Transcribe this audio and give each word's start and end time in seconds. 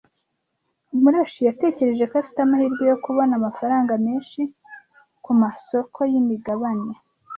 Murashyi 1.01 1.41
yatekereje 1.49 2.03
ko 2.09 2.15
afite 2.21 2.39
amahirwe 2.41 2.83
yo 2.91 2.97
kubona 3.03 3.33
amafaranga 3.39 3.91
menshi 4.05 4.41
kumasoko 5.23 5.99
yimigabane. 6.11 6.93